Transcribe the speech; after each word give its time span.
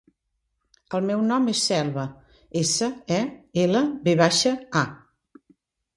El 0.99 1.03
meu 1.09 1.19
nom 1.27 1.51
és 1.53 1.61
Selva: 1.67 2.07
essa, 2.63 2.89
e, 3.19 3.19
ela, 3.67 3.85
ve 4.09 4.19
baixa, 4.23 4.59
a. 4.83 5.43